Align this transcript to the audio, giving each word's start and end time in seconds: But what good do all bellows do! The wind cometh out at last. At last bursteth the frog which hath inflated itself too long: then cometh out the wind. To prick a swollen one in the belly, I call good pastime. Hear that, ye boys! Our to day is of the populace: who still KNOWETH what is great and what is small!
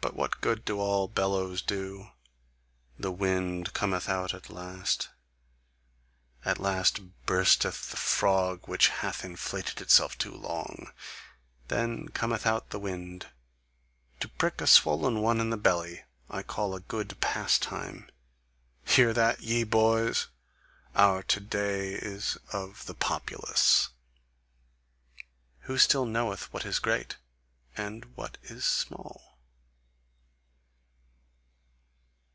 But 0.00 0.14
what 0.14 0.40
good 0.40 0.64
do 0.64 0.78
all 0.80 1.08
bellows 1.08 1.60
do! 1.60 2.10
The 2.98 3.10
wind 3.10 3.72
cometh 3.74 4.08
out 4.08 4.32
at 4.32 4.48
last. 4.48 5.10
At 6.44 6.58
last 6.60 7.00
bursteth 7.26 7.90
the 7.90 7.96
frog 7.96 8.66
which 8.68 8.88
hath 8.88 9.24
inflated 9.24 9.80
itself 9.80 10.16
too 10.16 10.32
long: 10.32 10.92
then 11.66 12.08
cometh 12.10 12.46
out 12.46 12.70
the 12.70 12.78
wind. 12.78 13.26
To 14.20 14.28
prick 14.28 14.60
a 14.60 14.68
swollen 14.68 15.20
one 15.20 15.40
in 15.40 15.50
the 15.50 15.56
belly, 15.56 16.04
I 16.30 16.42
call 16.44 16.78
good 16.78 17.20
pastime. 17.20 18.08
Hear 18.86 19.12
that, 19.12 19.40
ye 19.42 19.62
boys! 19.64 20.28
Our 20.94 21.24
to 21.24 21.40
day 21.40 21.94
is 21.94 22.38
of 22.52 22.86
the 22.86 22.94
populace: 22.94 23.88
who 25.62 25.76
still 25.76 26.06
KNOWETH 26.06 26.50
what 26.52 26.64
is 26.64 26.78
great 26.78 27.16
and 27.76 28.04
what 28.16 28.38
is 28.44 28.64
small! 28.64 29.24